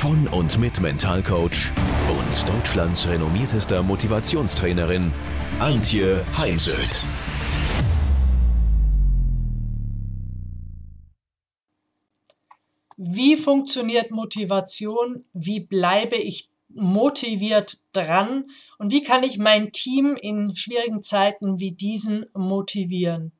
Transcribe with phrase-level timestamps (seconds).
[0.00, 1.74] von und mit Mentalcoach
[2.08, 5.12] und Deutschlands renommiertester Motivationstrainerin
[5.58, 7.04] Antje Heimsöth.
[12.96, 15.26] Wie funktioniert Motivation?
[15.34, 18.46] Wie bleibe ich motiviert dran?
[18.78, 23.32] Und wie kann ich mein Team in schwierigen Zeiten wie diesen motivieren?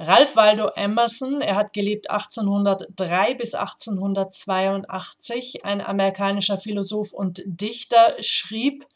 [0.00, 8.86] Ralph Waldo Emerson, er hat gelebt 1803 bis 1882, ein amerikanischer Philosoph und Dichter, schrieb,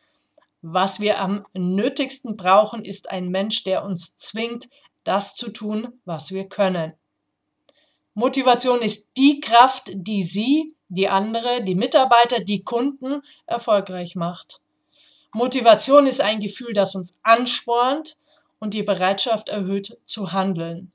[0.61, 4.69] was wir am nötigsten brauchen, ist ein Mensch, der uns zwingt,
[5.03, 6.92] das zu tun, was wir können.
[8.14, 14.61] Motivation ist die Kraft, die Sie, die andere, die Mitarbeiter, die Kunden erfolgreich macht.
[15.34, 18.16] Motivation ist ein Gefühl, das uns anspornt
[18.62, 20.92] und die Bereitschaft erhöht zu handeln.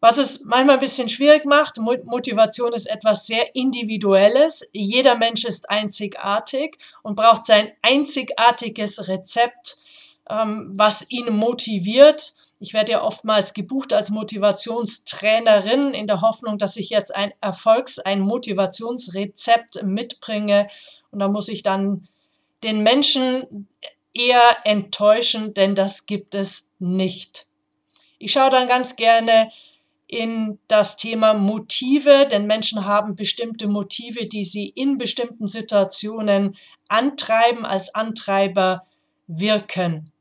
[0.00, 4.66] Was es manchmal ein bisschen schwierig macht, Motivation ist etwas sehr Individuelles.
[4.72, 9.76] Jeder Mensch ist einzigartig und braucht sein einzigartiges Rezept,
[10.30, 12.34] ähm, was ihn motiviert.
[12.60, 17.98] Ich werde ja oftmals gebucht als Motivationstrainerin in der Hoffnung, dass ich jetzt ein Erfolgs-,
[17.98, 20.68] ein Motivationsrezept mitbringe.
[21.10, 22.08] Und da muss ich dann
[22.62, 23.68] den Menschen
[24.16, 27.46] eher enttäuschen, denn das gibt es nicht.
[28.18, 29.50] Ich schaue dann ganz gerne
[30.06, 36.56] in das Thema Motive, denn Menschen haben bestimmte Motive, die sie in bestimmten Situationen
[36.88, 38.86] antreiben, als Antreiber
[39.26, 40.12] wirken.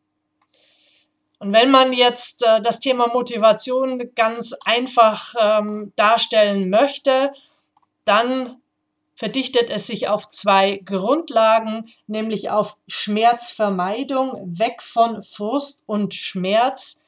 [1.37, 7.33] Und wenn man jetzt äh, das Thema Motivation ganz einfach ähm, darstellen möchte,
[8.03, 8.61] dann
[9.15, 17.01] verdichtet es sich auf zwei Grundlagen, nämlich auf Schmerzvermeidung, weg von Frust und Schmerz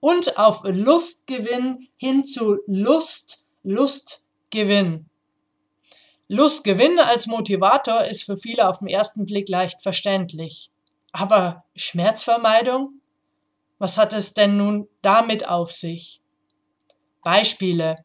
[0.00, 5.08] und auf Lustgewinn hin zu Lust, Lustgewinn.
[6.28, 10.70] Lustgewinn als Motivator ist für viele auf den ersten Blick leicht verständlich.
[11.12, 13.00] Aber Schmerzvermeidung?
[13.78, 16.22] Was hat es denn nun damit auf sich?
[17.22, 18.04] Beispiele.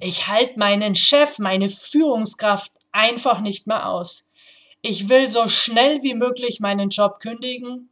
[0.00, 4.30] Ich halte meinen Chef, meine Führungskraft einfach nicht mehr aus.
[4.82, 7.90] Ich will so schnell wie möglich meinen Job kündigen.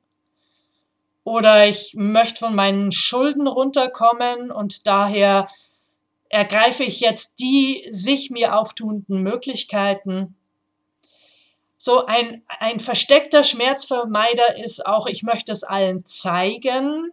[1.24, 5.48] Oder ich möchte von meinen Schulden runterkommen und daher
[6.28, 10.36] ergreife ich jetzt die sich mir auftuenden Möglichkeiten.
[11.78, 17.10] So ein, ein versteckter Schmerzvermeider ist auch, ich möchte es allen zeigen.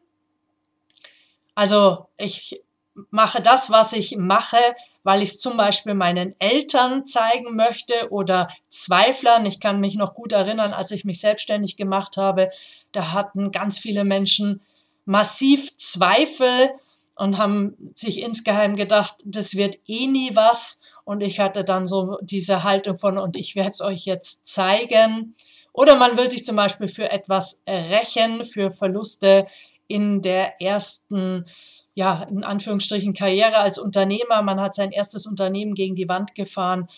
[1.55, 2.61] Also ich
[3.09, 4.57] mache das, was ich mache,
[5.03, 9.45] weil ich es zum Beispiel meinen Eltern zeigen möchte oder Zweiflern.
[9.45, 12.49] Ich kann mich noch gut erinnern, als ich mich selbstständig gemacht habe,
[12.91, 14.61] da hatten ganz viele Menschen
[15.05, 16.71] massiv Zweifel
[17.15, 20.81] und haben sich insgeheim gedacht, das wird eh nie was.
[21.03, 25.35] Und ich hatte dann so diese Haltung von, und ich werde es euch jetzt zeigen.
[25.73, 29.47] Oder man will sich zum Beispiel für etwas rächen, für Verluste
[29.87, 31.45] in der ersten,
[31.93, 34.41] ja, in Anführungsstrichen Karriere als Unternehmer.
[34.41, 36.89] Man hat sein erstes Unternehmen gegen die Wand gefahren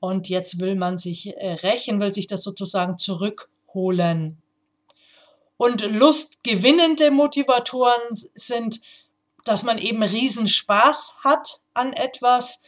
[0.00, 4.40] und jetzt will man sich äh, rächen, will sich das sozusagen zurückholen.
[5.56, 8.80] Und lustgewinnende Motivatoren sind,
[9.44, 12.62] dass man eben Riesenspaß hat an etwas,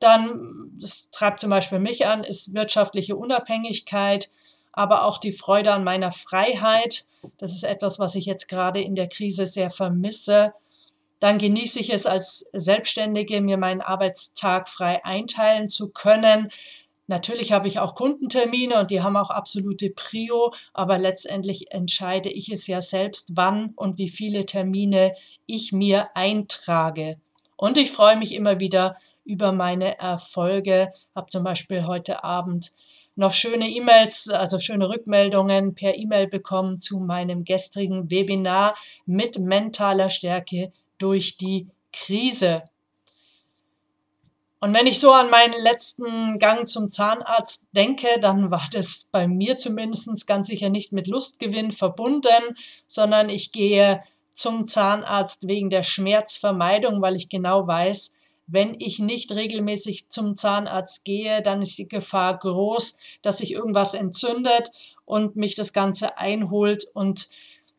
[0.00, 4.30] dann, das treibt zum Beispiel mich an, ist wirtschaftliche Unabhängigkeit,
[4.72, 7.04] aber auch die Freude an meiner Freiheit.
[7.36, 10.54] Das ist etwas, was ich jetzt gerade in der Krise sehr vermisse.
[11.20, 16.50] Dann genieße ich es als Selbstständige, mir meinen Arbeitstag frei einteilen zu können.
[17.08, 22.52] Natürlich habe ich auch Kundentermine und die haben auch absolute Prio, aber letztendlich entscheide ich
[22.52, 25.14] es ja selbst, wann und wie viele Termine
[25.46, 27.18] ich mir eintrage.
[27.56, 30.92] Und ich freue mich immer wieder über meine Erfolge.
[31.14, 32.72] Habe zum Beispiel heute Abend
[33.16, 38.76] noch schöne E-Mails, also schöne Rückmeldungen per E-Mail bekommen zu meinem gestrigen Webinar
[39.06, 42.64] mit mentaler Stärke durch die Krise.
[44.60, 49.28] Und wenn ich so an meinen letzten Gang zum Zahnarzt denke, dann war das bei
[49.28, 52.56] mir zumindest ganz sicher nicht mit Lustgewinn verbunden,
[52.88, 54.02] sondern ich gehe
[54.32, 58.14] zum Zahnarzt wegen der Schmerzvermeidung, weil ich genau weiß,
[58.48, 63.94] wenn ich nicht regelmäßig zum Zahnarzt gehe, dann ist die Gefahr groß, dass sich irgendwas
[63.94, 64.70] entzündet
[65.04, 67.28] und mich das Ganze einholt und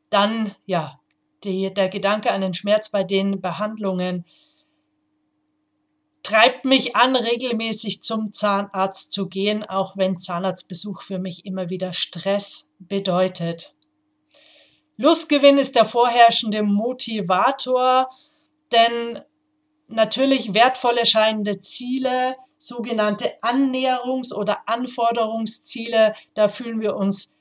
[0.10, 0.99] dann, ja,
[1.44, 4.26] die, der Gedanke an den Schmerz bei den Behandlungen
[6.24, 11.94] treibt mich an, regelmäßig zum Zahnarzt zu gehen, auch wenn Zahnarztbesuch für mich immer wieder
[11.94, 13.74] Stress bedeutet.
[14.98, 18.10] Lustgewinn ist der vorherrschende Motivator,
[18.72, 19.22] denn
[19.88, 27.39] natürlich wertvolle scheinende Ziele, sogenannte Annäherungs- oder Anforderungsziele, da fühlen wir uns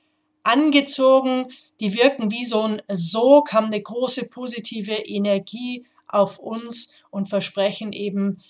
[0.49, 1.49] angezogen,
[1.81, 7.93] die wirken wie so ein Sog, haben eine große positive Energie auf uns und versprechen
[7.93, 8.41] eben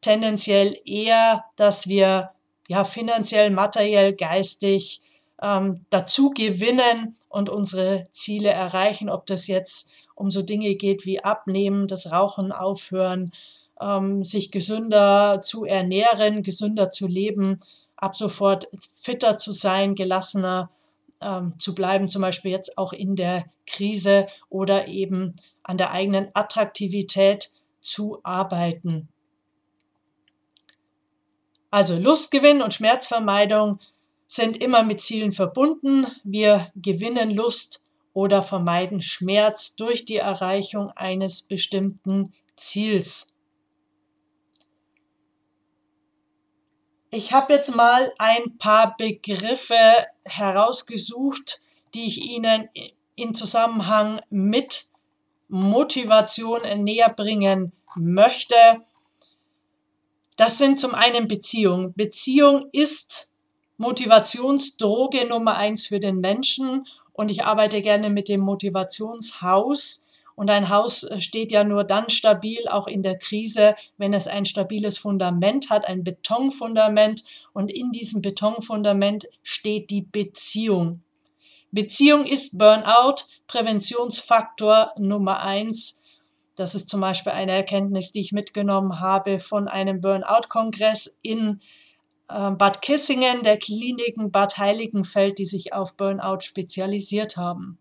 [0.00, 2.30] tendenziell eher, dass wir
[2.68, 5.02] ja finanziell, materiell, geistig
[5.42, 11.22] ähm, dazu gewinnen und unsere Ziele erreichen, ob das jetzt um so Dinge geht wie
[11.22, 13.32] Abnehmen, das Rauchen aufhören,
[13.78, 17.58] ähm, sich gesünder zu ernähren, gesünder zu leben,
[17.94, 20.70] ab sofort fitter zu sein, gelassener
[21.26, 26.28] ähm, zu bleiben, zum Beispiel jetzt auch in der Krise oder eben an der eigenen
[26.34, 27.50] Attraktivität
[27.80, 29.08] zu arbeiten.
[31.70, 33.80] Also Lustgewinn und Schmerzvermeidung
[34.28, 36.06] sind immer mit Zielen verbunden.
[36.24, 43.35] Wir gewinnen Lust oder vermeiden Schmerz durch die Erreichung eines bestimmten Ziels.
[47.10, 51.60] Ich habe jetzt mal ein paar Begriffe herausgesucht,
[51.94, 52.68] die ich Ihnen
[53.14, 54.86] in Zusammenhang mit
[55.48, 58.56] Motivation näher bringen möchte.
[60.36, 61.94] Das sind zum einen Beziehung.
[61.94, 63.30] Beziehung ist
[63.78, 70.05] Motivationsdroge Nummer eins für den Menschen und ich arbeite gerne mit dem Motivationshaus.
[70.36, 74.28] Und ein Haus äh, steht ja nur dann stabil, auch in der Krise, wenn es
[74.28, 77.24] ein stabiles Fundament hat, ein Betonfundament.
[77.52, 81.02] Und in diesem Betonfundament steht die Beziehung.
[81.72, 86.00] Beziehung ist Burnout, Präventionsfaktor Nummer eins.
[86.54, 91.60] Das ist zum Beispiel eine Erkenntnis, die ich mitgenommen habe von einem Burnout-Kongress in
[92.28, 97.78] äh, Bad Kissingen, der Kliniken Bad Heiligenfeld, die sich auf Burnout spezialisiert haben.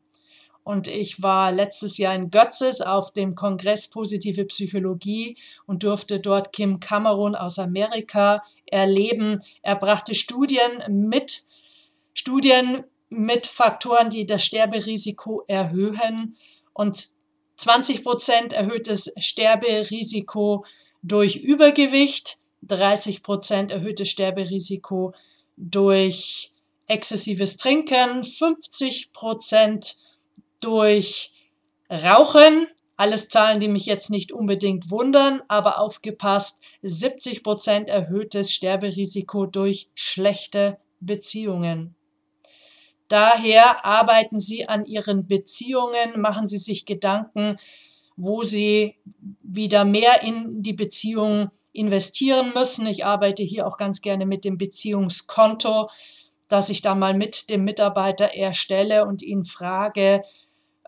[0.65, 6.53] Und ich war letztes Jahr in Götzes auf dem Kongress Positive Psychologie und durfte dort
[6.53, 9.43] Kim Cameron aus Amerika erleben.
[9.61, 11.43] Er brachte Studien mit,
[12.15, 16.35] Studien mit Faktoren, die das Sterberisiko erhöhen.
[16.73, 17.09] Und
[17.57, 20.65] 20 Prozent erhöhtes Sterberisiko
[21.03, 25.13] durch Übergewicht, 30 Prozent erhöhtes Sterberisiko
[25.57, 26.53] durch
[26.87, 29.97] exzessives Trinken, 50 Prozent
[30.65, 31.31] durch
[31.91, 32.67] Rauchen,
[32.97, 39.89] alles Zahlen, die mich jetzt nicht unbedingt wundern, aber aufgepasst, 70 Prozent erhöhtes Sterberisiko durch
[39.93, 41.95] schlechte Beziehungen.
[43.07, 47.57] Daher arbeiten Sie an Ihren Beziehungen, machen Sie sich Gedanken,
[48.15, 48.95] wo Sie
[49.43, 52.87] wieder mehr in die Beziehung investieren müssen.
[52.87, 55.89] Ich arbeite hier auch ganz gerne mit dem Beziehungskonto,
[56.47, 60.23] dass ich da mal mit dem Mitarbeiter erstelle und ihn frage,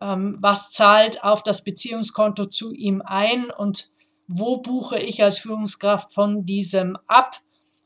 [0.02, 3.90] ähm, was zahlt auf das Beziehungskonto zu ihm ein und
[4.28, 7.38] wo buche ich als Führungskraft von diesem ab.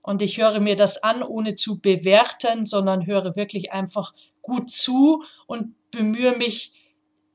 [0.02, 5.24] Und ich höre mir das an, ohne zu bewerten, sondern höre wirklich einfach gut zu
[5.46, 6.74] und bemühe mich,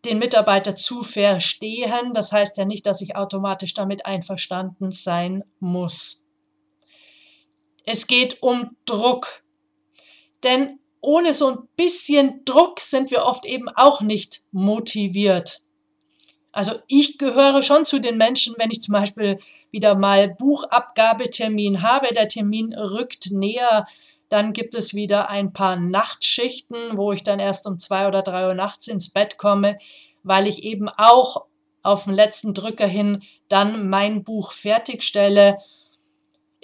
[0.04, 2.12] den Mitarbeiter zu verstehen.
[2.12, 6.26] Das heißt ja nicht, dass ich automatisch damit einverstanden sein muss.
[7.84, 9.44] Es geht um Druck.
[10.42, 15.62] Denn ohne so ein bisschen Druck sind wir oft eben auch nicht motiviert.
[16.50, 19.38] Also ich gehöre schon zu den Menschen, wenn ich zum Beispiel
[19.70, 23.86] wieder mal Buchabgabetermin habe, der Termin rückt näher,
[24.28, 28.48] dann gibt es wieder ein paar Nachtschichten, wo ich dann erst um zwei oder drei
[28.48, 29.78] Uhr nachts ins Bett komme,
[30.24, 31.44] weil ich eben auch
[31.84, 35.58] auf den letzten Drücker hin dann mein Buch fertigstelle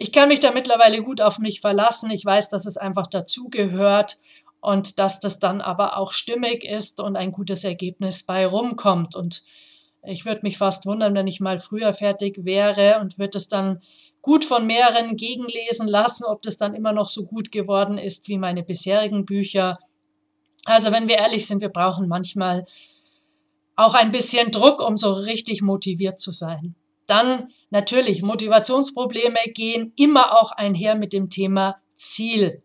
[0.02, 2.10] ich kann mich da mittlerweile gut auf mich verlassen.
[2.10, 4.18] Ich weiß, dass es einfach dazugehört
[4.62, 9.16] und dass das dann aber auch stimmig ist und ein gutes Ergebnis bei rumkommt.
[9.16, 9.42] Und
[10.04, 13.82] ich würde mich fast wundern, wenn ich mal früher fertig wäre und würde es dann
[14.22, 18.38] gut von mehreren gegenlesen lassen, ob das dann immer noch so gut geworden ist wie
[18.38, 19.78] meine bisherigen Bücher.
[20.64, 22.64] Also wenn wir ehrlich sind, wir brauchen manchmal
[23.74, 26.76] auch ein bisschen Druck, um so richtig motiviert zu sein.
[27.08, 32.62] Dann natürlich, Motivationsprobleme gehen immer auch einher mit dem Thema Ziel.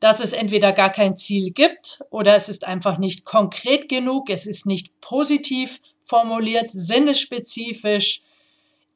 [0.00, 4.46] Dass es entweder gar kein Ziel gibt oder es ist einfach nicht konkret genug, es
[4.46, 8.22] ist nicht positiv formuliert, sinnespezifisch.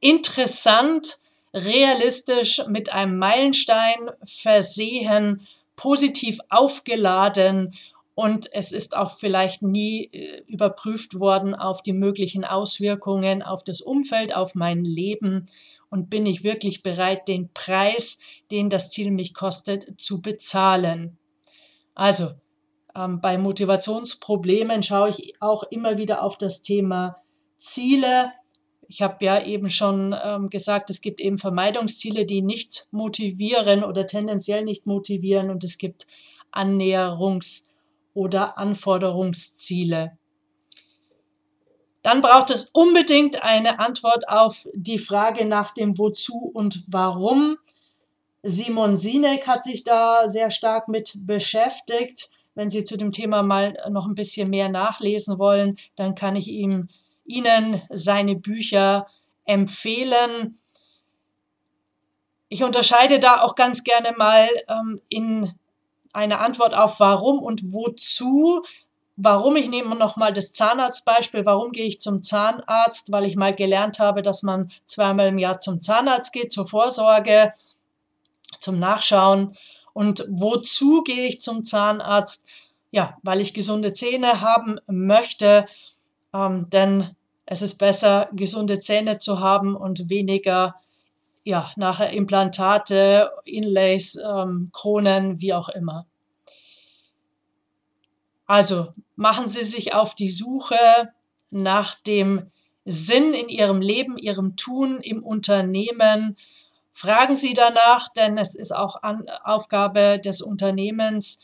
[0.03, 1.19] interessant,
[1.53, 7.75] realistisch mit einem Meilenstein versehen, positiv aufgeladen
[8.21, 13.81] und es ist auch vielleicht nie äh, überprüft worden auf die möglichen Auswirkungen auf das
[13.81, 15.47] Umfeld, auf mein Leben
[15.89, 18.19] und bin ich wirklich bereit, den Preis,
[18.51, 21.17] den das Ziel mich kostet, zu bezahlen.
[21.95, 22.33] Also
[22.95, 27.17] ähm, bei Motivationsproblemen schaue ich auch immer wieder auf das Thema
[27.59, 28.33] Ziele.
[28.87, 34.07] Ich habe ja eben schon ähm, gesagt, es gibt eben Vermeidungsziele, die nicht motivieren oder
[34.07, 36.07] tendenziell nicht motivieren und es gibt
[36.53, 37.70] Annäherungs-
[38.15, 40.17] oder Anforderungsziele.
[42.03, 47.59] Dann braucht es unbedingt eine Antwort auf die Frage nach dem Wozu und Warum.
[48.43, 52.31] Simon Sinek hat sich da sehr stark mit beschäftigt.
[52.55, 56.49] Wenn Sie zu dem Thema mal noch ein bisschen mehr nachlesen wollen, dann kann ich
[56.49, 56.89] ihm,
[57.25, 59.07] Ihnen seine Bücher
[59.45, 60.59] empfehlen.
[62.49, 65.53] Ich unterscheide da auch ganz gerne mal ähm, in
[66.13, 68.63] eine Antwort auf warum und wozu.
[69.17, 73.13] Warum, ich nehme nochmal das Zahnarztbeispiel, warum gehe ich zum Zahnarzt?
[73.13, 77.53] Weil ich mal gelernt habe, dass man zweimal im Jahr zum Zahnarzt geht, zur Vorsorge,
[78.61, 79.57] zum Nachschauen.
[79.93, 82.47] Und wozu gehe ich zum Zahnarzt?
[82.91, 85.67] Ja, weil ich gesunde Zähne haben möchte,
[86.33, 87.15] ähm, denn
[87.47, 90.77] es ist besser, gesunde Zähne zu haben und weniger
[91.45, 96.07] ja, nachher Implantate, Inlays, ähm, Kronen, wie auch immer.
[98.47, 101.13] Also machen Sie sich auf die Suche
[101.51, 102.51] nach dem
[102.85, 106.37] Sinn in Ihrem Leben, Ihrem Tun im Unternehmen.
[106.93, 111.41] Fragen Sie danach, denn es ist auch an, Aufgabe des Unternehmens,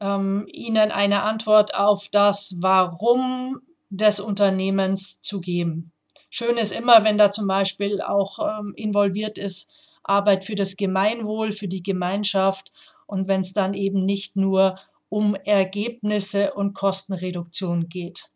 [0.00, 3.60] ähm, Ihnen eine Antwort auf das Warum
[3.90, 5.91] des Unternehmens zu geben.
[6.34, 9.70] Schön ist immer, wenn da zum Beispiel auch ähm, involviert ist
[10.02, 12.72] Arbeit für das Gemeinwohl, für die Gemeinschaft
[13.06, 14.78] und wenn es dann eben nicht nur
[15.10, 18.30] um Ergebnisse und Kostenreduktion geht.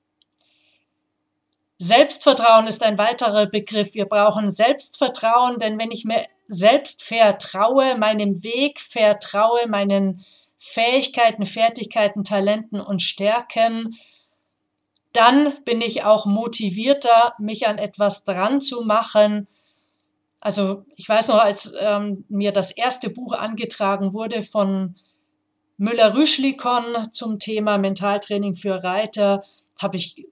[1.79, 3.95] Selbstvertrauen ist ein weiterer Begriff.
[3.95, 10.23] Wir brauchen Selbstvertrauen, denn wenn ich mir selbst vertraue, meinem Weg vertraue, meinen
[10.59, 13.97] Fähigkeiten, Fertigkeiten, Talenten und Stärken,
[15.17, 19.49] dann bin ich auch motivierter, mich an etwas dran zu machen.
[20.41, 24.97] Also ich weiß noch, als ähm, mir das erste Buch angetragen wurde von
[25.79, 29.43] Müller-Rüschlikon zum Thema Mentaltraining für Reiter,
[29.79, 30.27] habe ich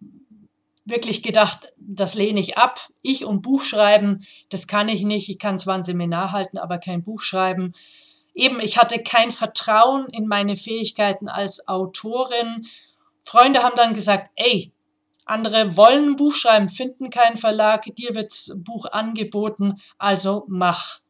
[0.85, 2.89] wirklich gedacht, das lehne ich ab.
[3.03, 5.29] Ich und Buch schreiben, das kann ich nicht.
[5.31, 7.73] Ich kann zwar ein Seminar halten, aber kein Buch schreiben.
[8.35, 12.67] Eben, ich hatte kein Vertrauen in meine Fähigkeiten als Autorin.
[13.23, 14.74] Freunde haben dann gesagt, ey,
[15.25, 21.01] andere wollen ein Buch schreiben, finden keinen Verlag, dir wird's Buch angeboten, also mach.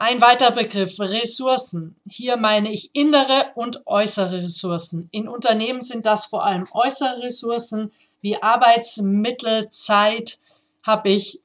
[0.00, 1.96] Ein weiterer Begriff, Ressourcen.
[2.08, 5.08] Hier meine ich innere und äußere Ressourcen.
[5.10, 7.90] In Unternehmen sind das vor allem äußere Ressourcen
[8.20, 10.38] wie Arbeitsmittel, Zeit.
[10.84, 11.42] Habe ich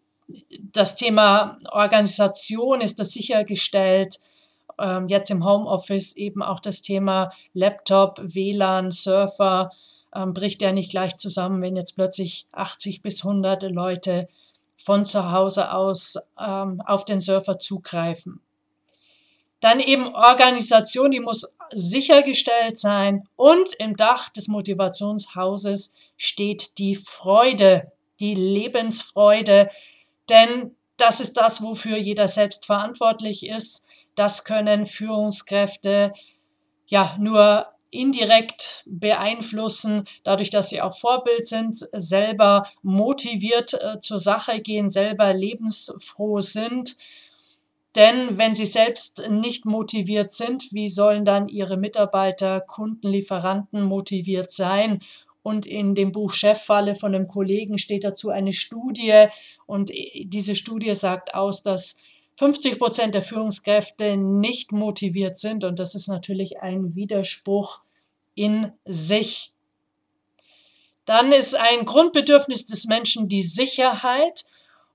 [0.71, 4.19] das Thema Organisation, ist das sichergestellt?
[4.79, 9.71] Ähm, jetzt im Homeoffice eben auch das Thema Laptop, WLAN, Surfer,
[10.15, 14.27] ähm, bricht ja nicht gleich zusammen, wenn jetzt plötzlich 80 bis 100 Leute
[14.77, 18.41] von zu Hause aus ähm, auf den Surfer zugreifen.
[19.61, 27.91] Dann eben Organisation, die muss sichergestellt sein und im Dach des Motivationshauses steht die Freude,
[28.19, 29.69] die Lebensfreude,
[30.29, 33.85] denn das ist das, wofür jeder selbst verantwortlich ist.
[34.15, 36.13] Das können Führungskräfte
[36.85, 44.59] ja nur indirekt beeinflussen, dadurch, dass sie auch Vorbild sind, selber motiviert äh, zur Sache
[44.61, 46.95] gehen, selber lebensfroh sind.
[47.95, 54.51] Denn wenn sie selbst nicht motiviert sind, wie sollen dann ihre Mitarbeiter, Kunden, Lieferanten motiviert
[54.51, 55.01] sein?
[55.43, 59.27] Und in dem Buch Cheffalle von einem Kollegen steht dazu eine Studie.
[59.67, 59.91] Und
[60.23, 61.97] diese Studie sagt aus, dass
[62.37, 65.63] 50 Prozent der Führungskräfte nicht motiviert sind.
[65.63, 67.82] Und das ist natürlich ein Widerspruch
[68.35, 69.53] in sich.
[71.05, 74.45] Dann ist ein Grundbedürfnis des Menschen die Sicherheit.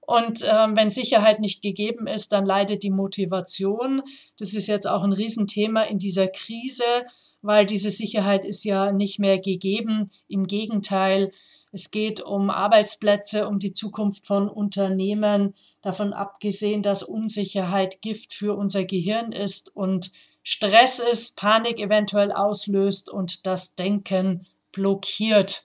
[0.00, 4.02] Und ähm, wenn Sicherheit nicht gegeben ist, dann leidet die Motivation.
[4.38, 7.04] Das ist jetzt auch ein Riesenthema in dieser Krise,
[7.42, 10.11] weil diese Sicherheit ist ja nicht mehr gegeben.
[10.26, 11.30] Im Gegenteil,
[11.73, 18.54] es geht um Arbeitsplätze, um die Zukunft von Unternehmen, davon abgesehen, dass Unsicherheit Gift für
[18.57, 20.11] unser Gehirn ist und
[20.50, 25.64] Stress ist, Panik eventuell auslöst und das Denken blockiert.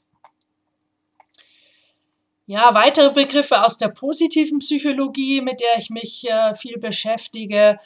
[2.48, 7.80] Ja, weitere Begriffe aus der positiven Psychologie, mit der ich mich äh, viel beschäftige,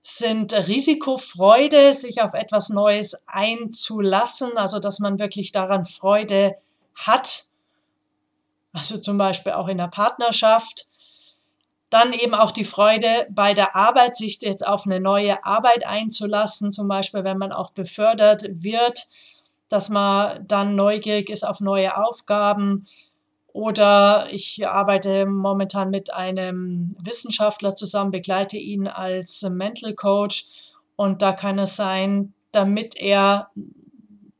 [0.00, 6.54] sind Risikofreude, sich auf etwas Neues einzulassen, also dass man wirklich daran Freude
[6.94, 7.46] hat,
[8.72, 10.87] also zum Beispiel auch in der Partnerschaft.
[11.90, 16.70] Dann eben auch die Freude bei der Arbeit, sich jetzt auf eine neue Arbeit einzulassen,
[16.72, 19.08] zum Beispiel wenn man auch befördert wird,
[19.68, 22.84] dass man dann neugierig ist auf neue Aufgaben.
[23.52, 30.46] Oder ich arbeite momentan mit einem Wissenschaftler zusammen, begleite ihn als Mental Coach.
[30.96, 33.50] Und da kann es sein, damit er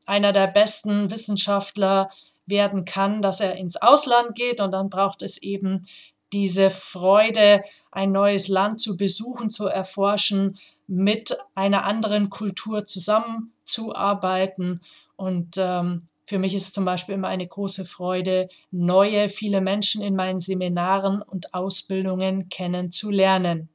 [0.05, 2.09] einer der besten Wissenschaftler
[2.47, 5.85] werden kann, dass er ins Ausland geht und dann braucht es eben
[6.33, 10.57] diese Freude, ein neues Land zu besuchen, zu erforschen,
[10.87, 14.81] mit einer anderen Kultur zusammenzuarbeiten
[15.15, 20.15] und ähm, für mich ist zum Beispiel immer eine große Freude, neue, viele Menschen in
[20.15, 23.67] meinen Seminaren und Ausbildungen kennenzulernen.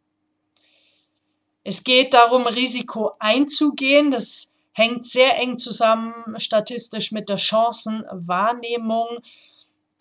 [1.65, 4.13] Es geht darum, Risiko einzugehen.
[4.13, 9.19] Das hängt sehr eng zusammen statistisch mit der Chancenwahrnehmung,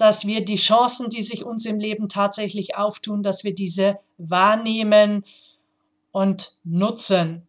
[0.03, 5.23] dass wir die Chancen, die sich uns im Leben tatsächlich auftun, dass wir diese wahrnehmen
[6.11, 7.47] und nutzen.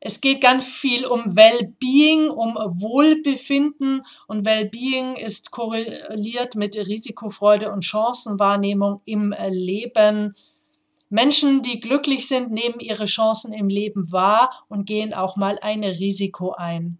[0.00, 7.84] Es geht ganz viel um Well-Being, um Wohlbefinden und Well-Being ist korreliert mit Risikofreude und
[7.84, 10.34] Chancenwahrnehmung im Leben.
[11.08, 15.84] Menschen, die glücklich sind, nehmen ihre Chancen im Leben wahr und gehen auch mal ein
[15.84, 16.98] Risiko ein.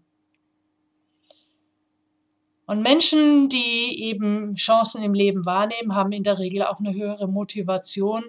[2.65, 7.27] Und Menschen, die eben Chancen im Leben wahrnehmen, haben in der Regel auch eine höhere
[7.27, 8.23] Motivation,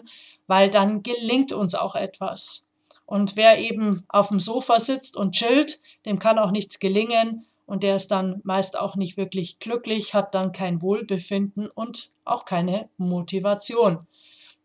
[0.46, 2.68] weil dann gelingt uns auch etwas.
[3.06, 7.82] Und wer eben auf dem Sofa sitzt und chillt, dem kann auch nichts gelingen und
[7.82, 12.88] der ist dann meist auch nicht wirklich glücklich, hat dann kein Wohlbefinden und auch keine
[12.96, 14.06] Motivation.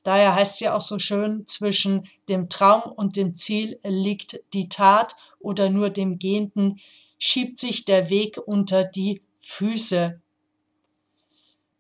[0.04, 4.70] Daher heißt es ja auch so schön, zwischen dem Traum und dem Ziel liegt die
[4.70, 6.80] Tat oder nur dem Gehenden
[7.18, 10.22] schiebt sich der Weg unter die Füße.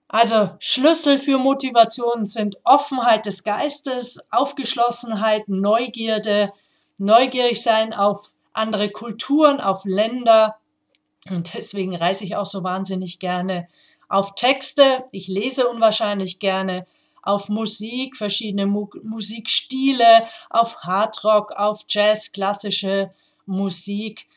[0.07, 6.51] Also Schlüssel für Motivation sind Offenheit des Geistes, Aufgeschlossenheit, Neugierde,
[6.97, 10.57] neugierig sein auf andere Kulturen, auf Länder.
[11.29, 13.67] Und deswegen reise ich auch so wahnsinnig gerne
[14.07, 15.05] auf Texte.
[15.11, 16.87] Ich lese unwahrscheinlich gerne
[17.21, 23.11] auf Musik, verschiedene Mu Musikstile, auf Hardrock, auf Jazz, klassische
[23.45, 24.27] Musik,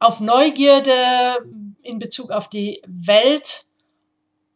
[0.00, 1.38] auf Neugierde
[1.82, 3.64] in Bezug auf die Welt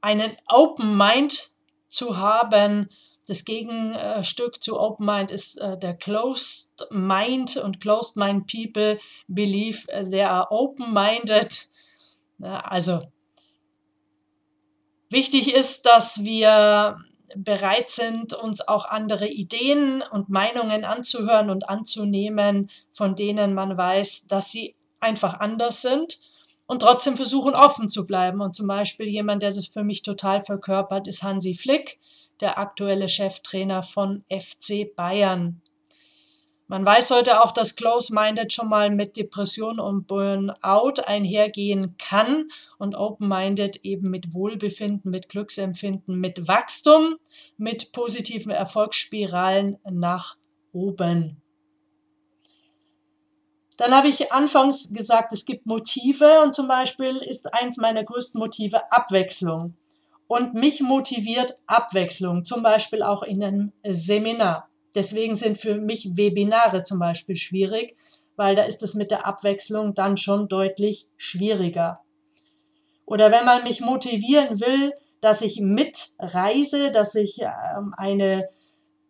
[0.01, 1.53] einen Open Mind
[1.89, 2.89] zu haben.
[3.27, 9.87] Das Gegenstück zu Open Mind ist äh, der Closed Mind und Closed Mind People believe
[9.87, 11.69] they are open-minded.
[12.41, 13.03] Also
[15.09, 16.99] wichtig ist, dass wir
[17.37, 24.27] bereit sind, uns auch andere Ideen und Meinungen anzuhören und anzunehmen, von denen man weiß,
[24.27, 26.19] dass sie einfach anders sind
[26.67, 28.41] und trotzdem versuchen offen zu bleiben.
[28.41, 32.01] Und zum Beispiel jemand, der das für mich total verkörpert, ist Hansi Flick,
[32.41, 35.63] der aktuelle Cheftrainer von FC Bayern.
[36.67, 42.95] Man weiß heute auch, dass Close-Minded schon mal mit Depression und Burnout einhergehen kann und
[42.95, 47.17] Open-Minded eben mit Wohlbefinden, mit Glücksempfinden, mit Wachstum,
[47.59, 50.37] mit positiven Erfolgsspiralen nach
[50.73, 51.44] oben.
[53.77, 58.39] Dann habe ich anfangs gesagt, es gibt Motive und zum Beispiel ist eins meiner größten
[58.39, 59.75] Motive Abwechslung.
[60.27, 64.69] Und mich motiviert Abwechslung, zum Beispiel auch in einem Seminar.
[64.95, 67.97] Deswegen sind für mich Webinare zum Beispiel schwierig,
[68.37, 72.01] weil da ist es mit der Abwechslung dann schon deutlich schwieriger.
[73.07, 78.49] Oder wenn man mich motivieren will, dass ich mitreise, dass ich ähm, eine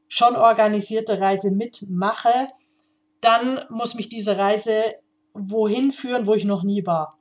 [0.09, 2.49] schon organisierte Reise mitmache,
[3.25, 4.95] dann muss mich diese Reise
[5.33, 7.19] wohin führen, wo ich noch nie war.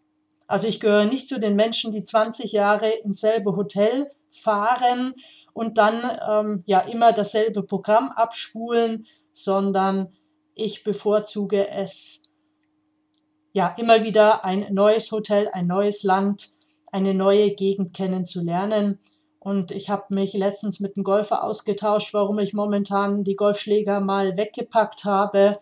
[0.48, 5.14] Also ich gehöre nicht zu den Menschen, die 20 Jahre ins selbe Hotel fahren
[5.54, 10.14] und dann ähm, ja immer dasselbe Programm abspulen, sondern
[10.56, 12.22] ich bevorzuge es
[13.54, 16.50] ja immer wieder ein neues Hotel, ein neues Land,
[16.92, 19.00] eine neue Gegend kennenzulernen.
[19.40, 24.38] Und ich habe mich letztens mit einem Golfer ausgetauscht, warum ich momentan die Golfschläger mal
[24.38, 25.60] weggepackt habe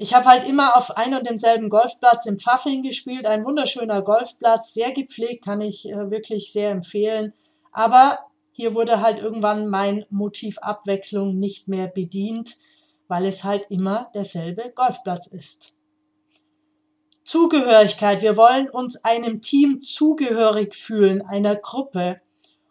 [0.00, 3.26] ich habe halt immer auf ein und demselben Golfplatz im Pfaffing gespielt.
[3.26, 7.34] Ein wunderschöner Golfplatz, sehr gepflegt, kann ich äh, wirklich sehr empfehlen.
[7.70, 8.18] Aber
[8.50, 12.56] hier wurde halt irgendwann mein Motiv Abwechslung nicht mehr bedient,
[13.08, 15.74] weil es halt immer derselbe Golfplatz ist.
[17.22, 18.22] Zugehörigkeit.
[18.22, 22.22] Wir wollen uns einem Team zugehörig fühlen, einer Gruppe.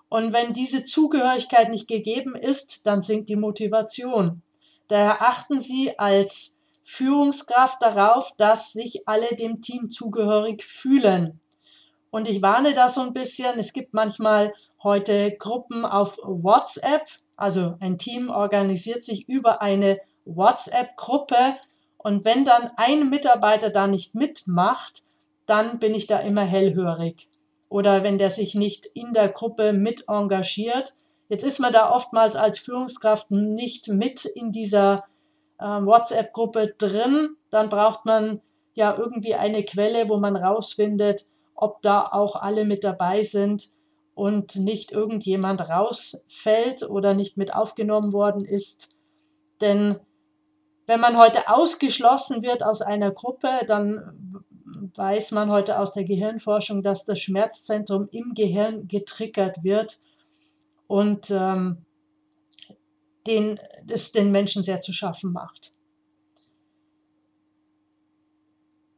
[0.10, 4.42] Und wenn diese Zugehörigkeit nicht gegeben ist, dann sinkt die Motivation.
[4.88, 6.59] Daher achten Sie als
[6.92, 11.40] Führungskraft darauf, dass sich alle dem Team zugehörig fühlen.
[12.10, 13.60] Und ich warne da so ein bisschen.
[13.60, 17.04] Es gibt manchmal heute Gruppen auf WhatsApp.
[17.38, 21.58] Also ein Team organisiert sich über eine WhatsApp-Gruppe.
[22.00, 25.04] Und wenn dann ein Mitarbeiter da nicht mitmacht,
[25.46, 27.30] dann bin ich da immer hellhörig.
[27.70, 30.94] Oder wenn der sich nicht in der Gruppe mit engagiert.
[31.30, 35.06] Jetzt ist man da oftmals als Führungskraft nicht mit in dieser
[35.60, 37.36] äh, WhatsApp-Gruppe drin.
[37.50, 38.42] Dann braucht man
[38.74, 43.70] ja irgendwie eine Quelle, wo man rausfindet, ob da auch alle mit dabei sind
[44.16, 48.96] und nicht irgendjemand rausfällt oder nicht mit aufgenommen worden ist.
[49.62, 50.00] Denn
[50.88, 54.44] wenn man heute ausgeschlossen wird aus einer Gruppe, dann
[54.96, 60.00] weiß man heute aus der Gehirnforschung, dass das Schmerzzentrum im Gehirn getriggert wird
[60.88, 61.86] und ähm,
[63.28, 65.74] den, es den Menschen sehr zu schaffen macht.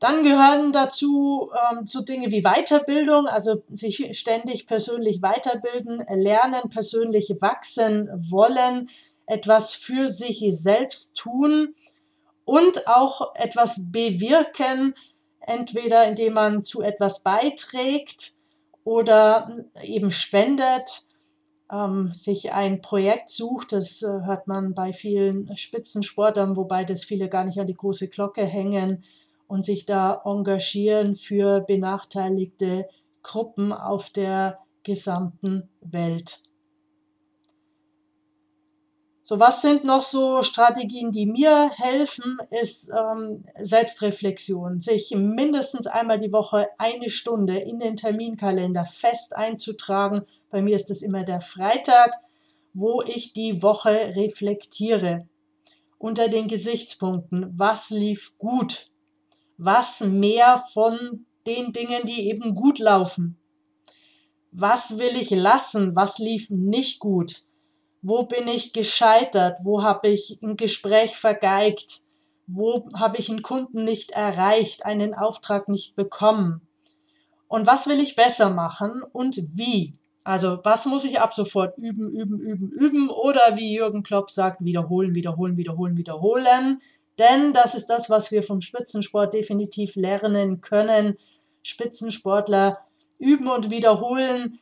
[0.01, 7.35] Dann gehören dazu ähm, so Dinge wie Weiterbildung, also sich ständig persönlich weiterbilden, lernen, persönlich
[7.39, 8.89] wachsen wollen,
[9.27, 11.75] etwas für sich selbst tun
[12.45, 14.95] und auch etwas bewirken,
[15.39, 18.33] entweder indem man zu etwas beiträgt
[18.83, 21.03] oder eben spendet,
[21.71, 23.71] ähm, sich ein Projekt sucht.
[23.71, 28.09] Das äh, hört man bei vielen Spitzensportlern, wobei das viele gar nicht an die große
[28.09, 29.03] Glocke hängen
[29.47, 32.87] und sich da engagieren für benachteiligte
[33.23, 36.41] Gruppen auf der gesamten Welt.
[39.31, 46.19] So, was sind noch so Strategien, die mir helfen, ist ähm, Selbstreflexion, sich mindestens einmal
[46.19, 50.23] die Woche eine Stunde in den Terminkalender fest einzutragen.
[50.49, 52.11] Bei mir ist es immer der Freitag,
[52.73, 55.29] wo ich die Woche reflektiere.
[55.97, 58.89] Unter den Gesichtspunkten, was lief gut,
[59.57, 63.37] was mehr von den Dingen, die eben gut laufen.
[64.51, 65.95] Was will ich lassen?
[65.95, 67.45] Was lief nicht gut?
[68.01, 69.59] Wo bin ich gescheitert?
[69.63, 72.01] Wo habe ich ein Gespräch vergeigt?
[72.47, 76.61] Wo habe ich einen Kunden nicht erreicht, einen Auftrag nicht bekommen?
[77.47, 79.93] Und was will ich besser machen und wie?
[80.23, 84.63] Also was muss ich ab sofort üben, üben, üben, üben oder wie Jürgen Klopp sagt,
[84.63, 86.81] wiederholen, wiederholen, wiederholen, wiederholen.
[87.19, 91.17] Denn das ist das, was wir vom Spitzensport definitiv lernen können.
[91.63, 92.79] Spitzensportler
[93.19, 94.59] üben und wiederholen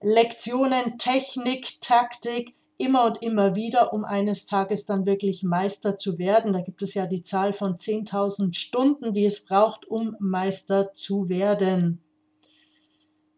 [0.00, 6.52] Lektionen, Technik, Taktik immer und immer wieder, um eines Tages dann wirklich Meister zu werden.
[6.52, 11.28] Da gibt es ja die Zahl von 10.000 Stunden, die es braucht, um Meister zu
[11.28, 12.00] werden.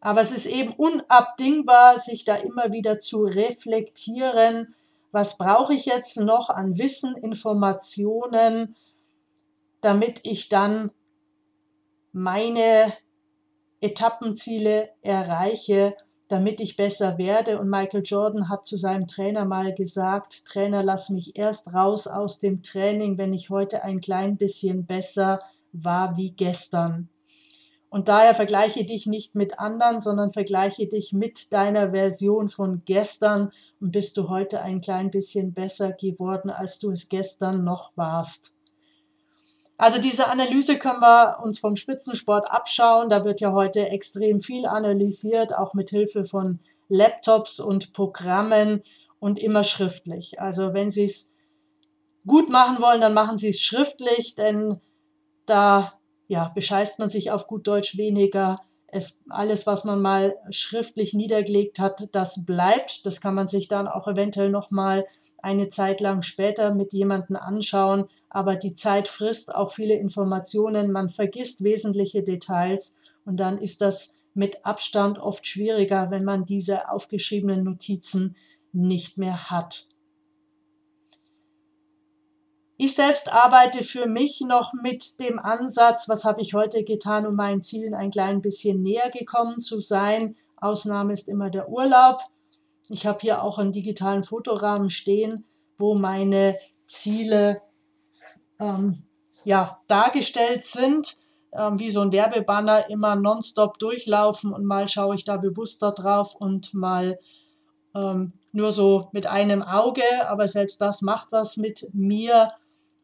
[0.01, 4.75] Aber es ist eben unabdingbar, sich da immer wieder zu reflektieren
[5.13, 8.77] was brauche ich jetzt noch an Wissen, Informationen,
[9.81, 10.91] damit ich dann
[12.13, 12.93] meine
[13.81, 15.97] Etappenziele erreiche,
[16.31, 17.61] damit ich besser werde.
[17.61, 22.39] Und Michael Jordan hat zu seinem Trainer mal gesagt, Trainer, lass mich erst raus aus
[22.39, 25.41] dem Training, wenn ich heute ein klein bisschen besser
[25.73, 27.09] war wie gestern.
[27.89, 33.51] Und daher vergleiche dich nicht mit anderen, sondern vergleiche dich mit deiner Version von gestern
[33.81, 38.55] und bist du heute ein klein bisschen besser geworden, als du es gestern noch warst.
[39.81, 43.09] Also diese Analyse können wir uns vom Spitzensport abschauen.
[43.09, 48.83] Da wird ja heute extrem viel analysiert, auch mit Hilfe von Laptops und Programmen
[49.21, 50.39] und immer schriftlich.
[50.39, 51.33] Also wenn Sie es
[52.27, 54.83] gut machen wollen, dann machen Sie es schriftlich, denn
[55.47, 55.95] da
[56.29, 58.61] ja, bescheißt man sich auf gut Deutsch weniger.
[58.93, 63.07] Es, alles, was man mal schriftlich niedergelegt hat, das bleibt.
[63.07, 65.07] Das kann man sich dann auch eventuell nochmal
[65.43, 68.07] eine Zeit lang später mit jemandem anschauen.
[68.29, 70.93] Aber die Zeit frisst auch viele Informationen.
[70.93, 76.91] Man vergisst wesentliche Details und dann ist das mit Abstand oft schwieriger, wenn man diese
[76.91, 78.37] aufgeschriebenen Notizen
[78.73, 79.87] nicht mehr hat.
[82.83, 87.35] Ich selbst arbeite für mich noch mit dem Ansatz, was habe ich heute getan, um
[87.35, 90.35] meinen Zielen ein klein bisschen näher gekommen zu sein.
[90.57, 92.23] Ausnahme ist immer der Urlaub.
[92.89, 95.45] Ich habe hier auch einen digitalen Fotorahmen stehen,
[95.77, 97.61] wo meine Ziele
[98.59, 99.03] ähm,
[99.45, 101.19] ja, dargestellt sind,
[101.53, 106.35] ähm, wie so ein Werbebanner immer nonstop durchlaufen und mal schaue ich da bewusster drauf
[106.35, 107.19] und mal
[107.95, 112.53] ähm, nur so mit einem Auge, aber selbst das macht was mit mir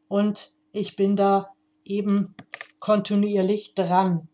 [0.09, 2.35] und ich bin da eben
[2.81, 4.29] kontinuierlich dran.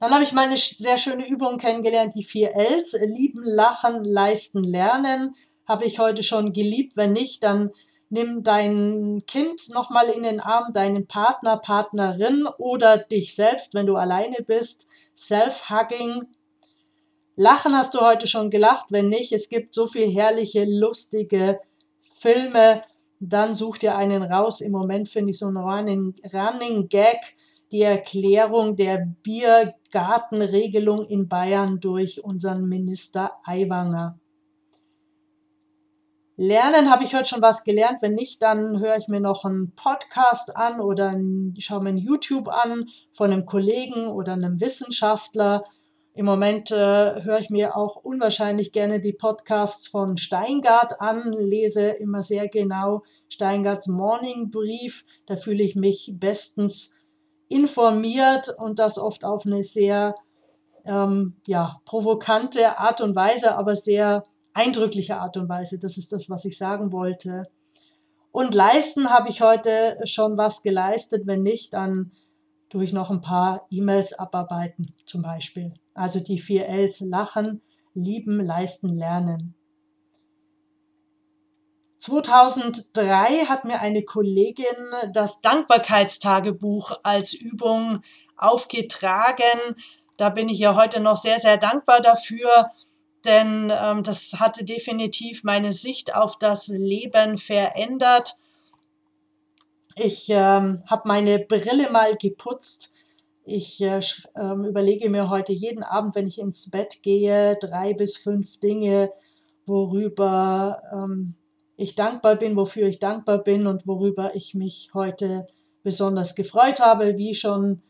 [0.00, 2.96] Dann habe ich meine sehr schöne Übung kennengelernt, die vier Ls.
[3.02, 5.34] Lieben, lachen, leisten, lernen.
[5.66, 6.96] Habe ich heute schon geliebt.
[6.96, 7.70] Wenn nicht, dann
[8.08, 13.96] nimm dein Kind nochmal in den Arm, deinen Partner, Partnerin oder dich selbst, wenn du
[13.96, 14.88] alleine bist.
[15.16, 16.26] Self-Hugging.
[17.36, 18.86] Lachen hast du heute schon gelacht.
[18.88, 21.60] Wenn nicht, es gibt so viel herrliche, lustige
[22.00, 22.82] Filme.
[23.20, 24.60] Dann such dir einen raus.
[24.60, 27.36] Im Moment finde ich so einen Running, Running Gag
[27.72, 34.18] die Erklärung der Biergartenregelung in Bayern durch unseren Minister Aiwanger.
[36.36, 37.98] Lernen habe ich heute schon was gelernt.
[38.00, 41.14] Wenn nicht, dann höre ich mir noch einen Podcast an oder
[41.58, 45.64] schaue mir ein YouTube an von einem Kollegen oder einem Wissenschaftler.
[46.12, 51.88] Im Moment äh, höre ich mir auch unwahrscheinlich gerne die Podcasts von Steingart an, lese
[51.88, 55.04] immer sehr genau Steingarts Morning Brief.
[55.26, 56.94] Da fühle ich mich bestens
[57.48, 60.16] informiert und das oft auf eine sehr
[60.84, 65.78] ähm, ja, provokante Art und Weise, aber sehr eindrückliche Art und Weise.
[65.78, 67.44] Das ist das, was ich sagen wollte.
[68.32, 71.26] Und leisten habe ich heute schon was geleistet.
[71.26, 72.12] Wenn nicht, dann
[72.68, 75.74] tue ich noch ein paar E-Mails abarbeiten, zum Beispiel.
[76.00, 77.60] Also die vier Ls lachen,
[77.92, 79.54] lieben, leisten, lernen.
[81.98, 84.64] 2003 hat mir eine Kollegin
[85.12, 88.00] das Dankbarkeitstagebuch als Übung
[88.38, 89.76] aufgetragen.
[90.16, 92.64] Da bin ich ja heute noch sehr, sehr dankbar dafür,
[93.26, 98.36] denn ähm, das hatte definitiv meine Sicht auf das Leben verändert.
[99.96, 102.94] Ich ähm, habe meine Brille mal geputzt.
[103.44, 104.00] Ich äh,
[104.34, 109.12] äh, überlege mir heute jeden Abend, wenn ich ins Bett gehe, drei bis fünf Dinge,
[109.66, 111.34] worüber ähm,
[111.76, 115.46] ich dankbar bin, wofür ich dankbar bin und worüber ich mich heute
[115.82, 117.82] besonders gefreut habe, wie schon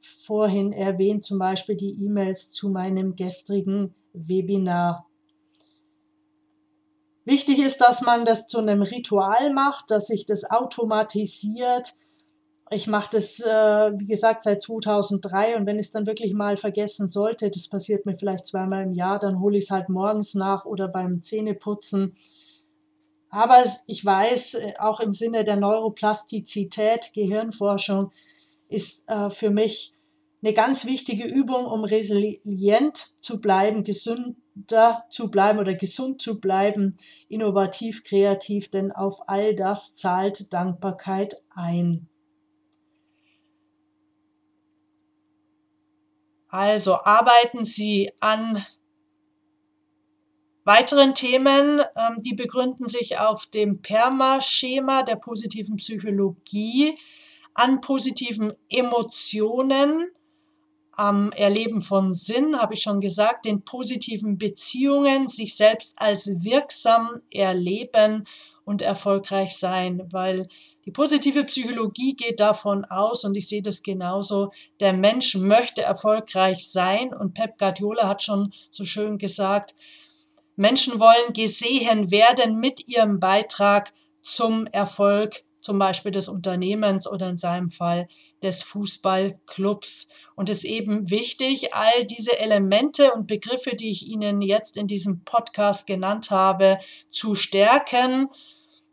[0.00, 5.06] vorhin erwähnt, zum Beispiel die E-Mails zu meinem gestrigen Webinar.
[7.24, 11.94] Wichtig ist, dass man das zu einem Ritual macht, dass sich das automatisiert.
[12.70, 16.56] Ich mache das, äh, wie gesagt, seit 2003 und wenn ich es dann wirklich mal
[16.56, 20.34] vergessen sollte, das passiert mir vielleicht zweimal im Jahr, dann hole ich es halt morgens
[20.34, 22.16] nach oder beim Zähneputzen
[23.36, 28.12] aber ich weiß, äh, auch im Sinne der Neuroplastizität, Gehirnforschung,
[28.68, 29.92] ist äh, für mich
[30.42, 36.96] eine ganz wichtige Übung, um resilient zu bleiben, gesünder zu bleiben oder gesund zu bleiben,
[37.28, 42.08] innovativ, kreativ, denn auf all das zahlt Dankbarkeit ein.
[46.56, 48.64] Also arbeiten Sie an
[50.64, 56.98] Weiteren Themen, ähm, die begründen sich auf dem PERMA-Schema der positiven Psychologie,
[57.52, 60.06] an positiven Emotionen,
[60.92, 67.20] am Erleben von Sinn, habe ich schon gesagt, den positiven Beziehungen, sich selbst als wirksam
[67.30, 68.24] erleben
[68.64, 70.48] und erfolgreich sein, weil
[70.86, 76.70] die positive Psychologie geht davon aus, und ich sehe das genauso, der Mensch möchte erfolgreich
[76.70, 79.74] sein und Pep Guardiola hat schon so schön gesagt,
[80.54, 87.36] Menschen wollen gesehen werden mit ihrem Beitrag zum Erfolg zum Beispiel des Unternehmens oder in
[87.36, 88.06] seinem Fall
[88.40, 90.08] des Fußballclubs.
[90.36, 94.86] Und es ist eben wichtig, all diese Elemente und Begriffe, die ich Ihnen jetzt in
[94.86, 98.28] diesem Podcast genannt habe, zu stärken,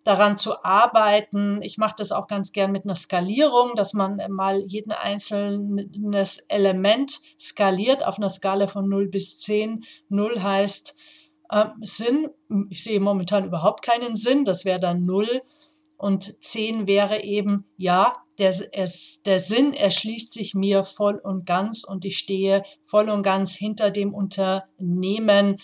[0.04, 1.62] daran zu arbeiten.
[1.62, 7.20] Ich mache das auch ganz gern mit einer Skalierung, dass man mal jeden einzelnes Element
[7.39, 9.86] skaliert auf einer Skala von 0 bis 10.
[10.10, 10.98] 0 heißt,
[11.50, 12.30] äh, Sinn,
[12.70, 15.42] ich sehe momentan überhaupt keinen Sinn, das wäre dann 0
[15.98, 21.84] und 10 wäre eben, ja, der, es, der Sinn erschließt sich mir voll und ganz
[21.84, 25.58] und ich stehe voll und ganz hinter dem Unternehmen,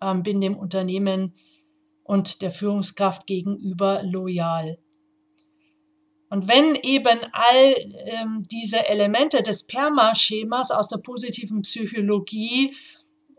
[0.00, 1.34] ähm, bin dem Unternehmen
[2.06, 4.78] und der Führungskraft gegenüber loyal.
[6.28, 7.74] Und wenn eben all
[8.06, 12.74] ähm, diese Elemente des PERMA-Schemas aus der positiven Psychologie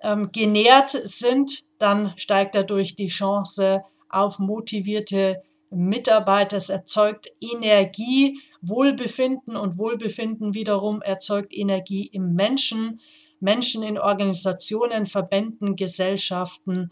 [0.01, 6.57] ähm, genährt sind, dann steigt dadurch die Chance auf motivierte Mitarbeiter.
[6.57, 13.01] Es erzeugt Energie, Wohlbefinden und Wohlbefinden wiederum erzeugt Energie im Menschen,
[13.39, 16.91] Menschen in Organisationen, Verbänden, Gesellschaften,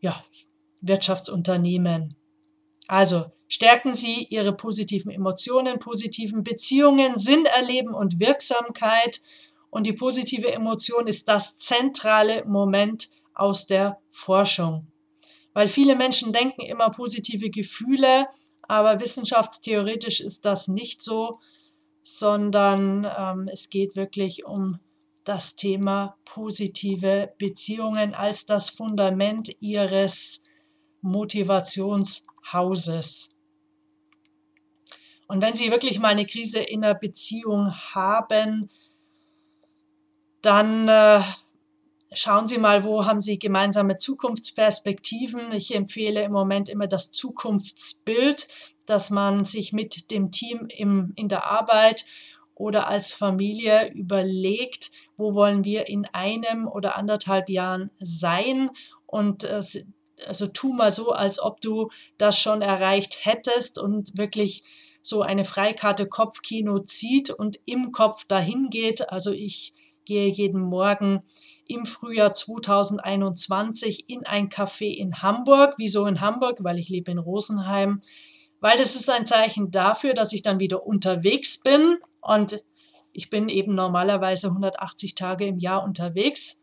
[0.00, 0.22] ja,
[0.80, 2.16] Wirtschaftsunternehmen.
[2.86, 9.20] Also stärken Sie Ihre positiven Emotionen, positiven Beziehungen, Sinn erleben und Wirksamkeit
[9.70, 14.86] und die positive Emotion ist das zentrale Moment aus der Forschung.
[15.52, 18.26] Weil viele Menschen denken immer positive Gefühle,
[18.62, 21.40] aber wissenschaftstheoretisch ist das nicht so,
[22.02, 24.78] sondern ähm, es geht wirklich um
[25.26, 30.42] das Thema positive Beziehungen als das Fundament ihres
[31.02, 33.36] Motivationshauses.
[35.26, 38.70] Und wenn Sie wirklich mal eine Krise in der Beziehung haben,
[40.42, 41.22] dann äh,
[42.12, 45.50] schauen Sie mal, wo haben Sie gemeinsame Zukunftsperspektiven.
[45.50, 48.46] Ich empfehle im Moment immer das Zukunftsbild,
[48.86, 52.04] dass man sich mit dem Team im, in der Arbeit
[52.54, 58.70] oder als Familie überlegt, wo wollen wir in einem oder anderthalb Jahren sein
[59.06, 59.60] und äh,
[60.26, 64.64] also tu mal so, als ob du das schon erreicht hättest und wirklich
[65.02, 69.10] so eine Freikarte Kopfkino zieht und im Kopf dahin geht.
[69.10, 69.74] Also ich
[70.04, 71.22] gehe jeden Morgen
[71.66, 75.74] im Frühjahr 2021 in ein Café in Hamburg.
[75.78, 76.58] Wieso in Hamburg?
[76.62, 78.00] Weil ich lebe in Rosenheim.
[78.60, 82.62] Weil das ist ein Zeichen dafür, dass ich dann wieder unterwegs bin und
[83.16, 86.62] ich bin eben normalerweise 180 Tage im Jahr unterwegs.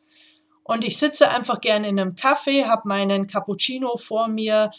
[0.63, 4.72] Und ich sitze einfach gerne in einem Café, habe meinen Cappuccino vor mir,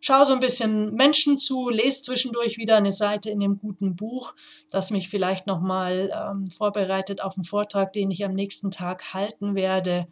[0.00, 4.34] schaue so ein bisschen Menschen zu, lese zwischendurch wieder eine Seite in dem guten Buch,
[4.70, 9.54] das mich vielleicht nochmal ähm, vorbereitet auf einen Vortrag, den ich am nächsten Tag halten
[9.54, 10.06] werde.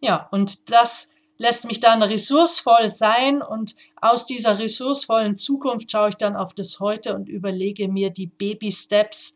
[0.00, 6.14] Ja, und das lässt mich dann ressourcevoll sein und aus dieser ressourcevollen Zukunft schaue ich
[6.14, 9.34] dann auf das Heute und überlege mir die Baby Steps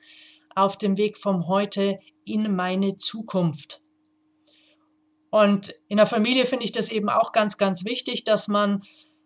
[0.54, 3.82] auf dem Weg vom Heute in meine Zukunft.
[5.30, 8.82] Und in der Familie finde ich das eben auch ganz, ganz wichtig, dass man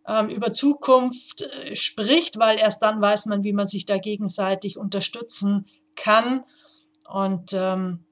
[0.07, 4.77] ähm, über Zukunft äh, spricht, weil erst dann weiß man, wie man sich da gegenseitig
[4.77, 6.45] unterstützen kann.
[7.09, 8.05] Und ähm,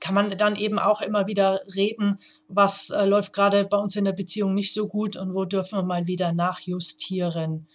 [0.00, 2.18] kann man dann eben auch immer wieder reden,
[2.48, 5.78] was äh, läuft gerade bei uns in der Beziehung nicht so gut und wo dürfen
[5.78, 7.68] wir mal wieder nachjustieren.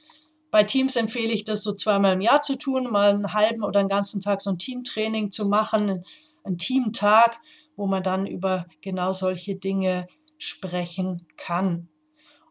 [0.58, 3.80] Bei Teams empfehle ich das so zweimal im Jahr zu tun, mal einen halben oder
[3.80, 6.04] einen ganzen Tag so ein Teamtraining zu machen,
[6.44, 7.40] ein Teamtag,
[7.76, 10.08] wo man dann über genau solche Dinge
[10.40, 11.90] sprechen kann.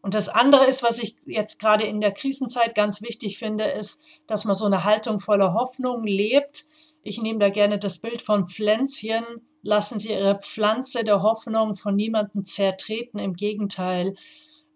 [0.01, 4.01] Und das andere ist, was ich jetzt gerade in der Krisenzeit ganz wichtig finde, ist,
[4.25, 6.63] dass man so eine Haltung voller Hoffnung lebt.
[7.03, 9.25] Ich nehme da gerne das Bild von Pflänzchen.
[9.63, 13.19] Lassen Sie Ihre Pflanze der Hoffnung von niemandem zertreten.
[13.19, 14.15] Im Gegenteil,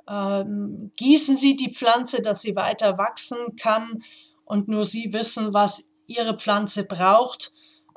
[0.08, 4.04] ähm, gießen Sie die Pflanze, dass sie weiter wachsen kann.
[4.44, 7.54] Und nur Sie wissen, was Ihre Pflanze braucht.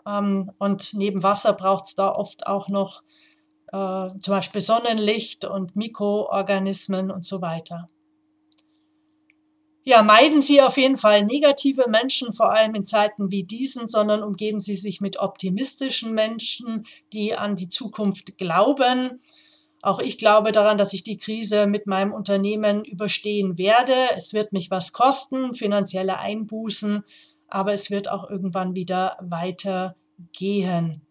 [0.07, 3.03] Ähm, und neben Wasser braucht es da oft auch noch
[3.73, 7.89] äh, zum Beispiel Sonnenlicht und Mikroorganismen und so weiter.
[9.87, 14.23] Ja, meiden Sie auf jeden Fall negative Menschen, vor allem in Zeiten wie diesen, sondern
[14.23, 19.21] umgeben Sie sich mit optimistischen Menschen, die an die Zukunft glauben.
[19.85, 23.93] Auch ich glaube daran, dass ich die Krise mit meinem Unternehmen überstehen werde.
[24.17, 27.05] Es wird mich was kosten, finanzielle Einbußen,
[27.49, 31.03] aber es wird auch irgendwann wieder weitergehen.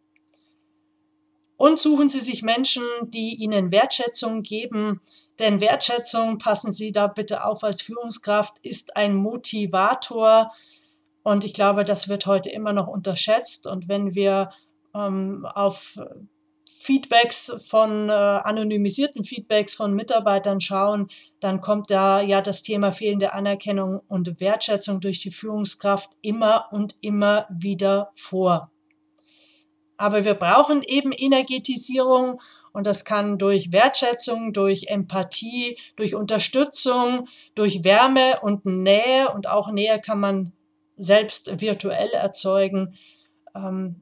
[1.56, 5.02] Und suchen Sie sich Menschen, die Ihnen Wertschätzung geben,
[5.38, 10.52] denn Wertschätzung, passen Sie da bitte auf als Führungskraft, ist ein Motivator.
[11.22, 13.68] Und ich glaube, das wird heute immer noch unterschätzt.
[13.68, 14.50] Und wenn wir
[14.96, 16.00] ähm, auf
[16.84, 21.08] Feedbacks von äh, anonymisierten Feedbacks von Mitarbeitern schauen,
[21.40, 26.96] dann kommt da ja das Thema fehlende Anerkennung und Wertschätzung durch die Führungskraft immer und
[27.00, 28.70] immer wieder vor.
[29.96, 32.42] Aber wir brauchen eben Energetisierung
[32.74, 39.72] und das kann durch Wertschätzung, durch Empathie, durch Unterstützung, durch Wärme und Nähe und auch
[39.72, 40.52] Nähe kann man
[40.98, 42.96] selbst virtuell erzeugen,
[43.56, 44.02] ähm,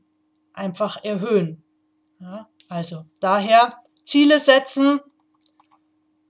[0.53, 1.63] einfach erhöhen.
[2.19, 5.01] Ja, also daher Ziele setzen,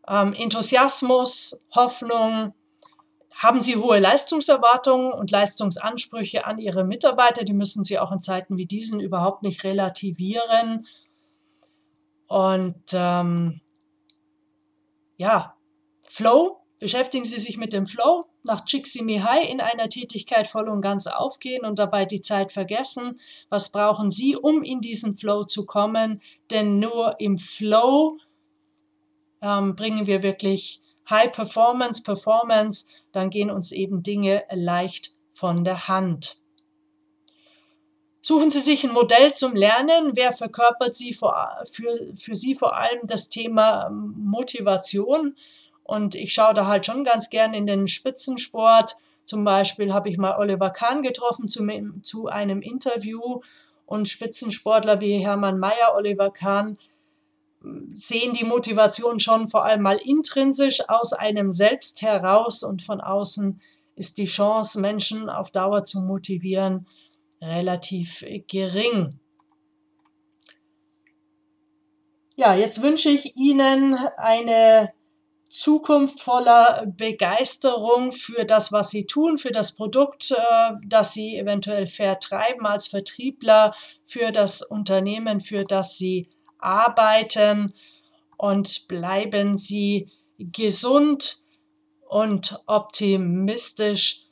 [0.08, 2.56] ähm, Enthusiasmus, Hoffnung,
[3.30, 7.43] haben Sie hohe Leistungserwartungen und Leistungsansprüche an Ihre Mitarbeiter?
[7.43, 10.88] Die müssen Sie auch in Zeiten wie diesen überhaupt nicht relativieren.
[12.25, 13.62] Und ähm,
[15.17, 15.56] ja,
[16.01, 21.08] Flow, beschäftigen Sie sich mit dem Flow, nach Csikszentmihalyi in einer Tätigkeit voll und ganz
[21.08, 23.19] aufgehen und dabei die Zeit vergessen.
[23.50, 26.21] Was brauchen Sie, um in diesen Flow zu kommen?
[26.50, 28.17] Denn nur im Flow
[29.42, 35.87] ähm, bringen wir wirklich High Performance, Performance, dann gehen uns eben Dinge leicht von der
[35.87, 36.37] Hand.
[38.21, 40.12] Suchen Sie sich ein Modell zum Lernen.
[40.13, 45.35] Wer verkörpert Sie vor, für, für Sie vor allem das Thema ähm, Motivation?
[45.84, 48.96] Und ich schaue da halt schon ganz gern in den Spitzensport.
[49.25, 51.67] Zum Beispiel habe ich mal Oliver Kahn getroffen zu,
[52.02, 53.42] zu einem Interview
[53.86, 56.77] und Spitzensportler wie Hermann Mayer, Oliver Kahn
[57.94, 63.62] sehen die Motivation schon vor allem mal intrinsisch aus einem selbst heraus und von außen
[63.96, 66.88] ist die Chance, Menschen auf Dauer zu motivieren,
[67.42, 69.19] relativ gering.
[72.36, 74.92] Ja, jetzt wünsche ich Ihnen eine
[75.52, 81.87] Zukunft voller Begeisterung für das, was Sie tun, für das Produkt, äh, das Sie eventuell
[81.87, 83.73] vertreiben als Vertriebler,
[84.06, 87.73] für das Unternehmen, für das Sie arbeiten
[88.37, 91.43] und bleiben Sie gesund
[92.08, 94.27] und optimistisch.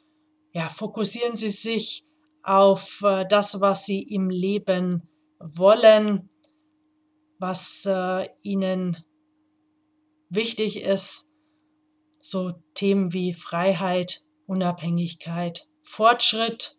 [0.54, 2.06] Ja, fokussieren Sie sich
[2.44, 5.04] auf äh, das, was Sie im Leben
[5.40, 6.30] wollen,
[7.40, 9.04] was äh, Ihnen
[10.30, 11.32] wichtig ist.
[12.22, 16.78] So Themen wie Freiheit, Unabhängigkeit, Fortschritt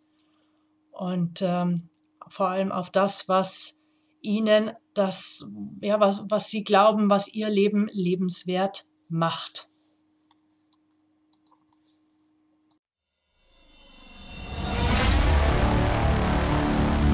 [0.91, 1.89] und ähm,
[2.27, 3.79] vor allem auf das, was
[4.21, 5.45] Ihnen das,
[5.81, 9.70] ja, was, was Sie glauben, was Ihr Leben lebenswert macht.